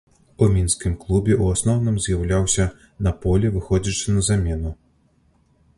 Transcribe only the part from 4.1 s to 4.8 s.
на замену.